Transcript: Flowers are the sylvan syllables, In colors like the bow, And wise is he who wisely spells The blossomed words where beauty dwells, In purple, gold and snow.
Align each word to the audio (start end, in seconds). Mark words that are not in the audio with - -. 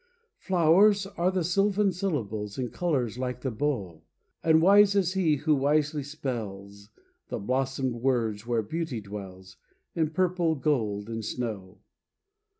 Flowers 0.39 1.05
are 1.05 1.29
the 1.29 1.43
sylvan 1.43 1.91
syllables, 1.93 2.57
In 2.57 2.69
colors 2.71 3.19
like 3.19 3.41
the 3.41 3.51
bow, 3.51 4.01
And 4.43 4.59
wise 4.59 4.95
is 4.95 5.13
he 5.13 5.35
who 5.35 5.53
wisely 5.53 6.01
spells 6.01 6.89
The 7.27 7.37
blossomed 7.37 7.93
words 7.97 8.47
where 8.47 8.63
beauty 8.63 8.99
dwells, 8.99 9.57
In 9.93 10.09
purple, 10.09 10.55
gold 10.55 11.07
and 11.07 11.23
snow. 11.23 11.81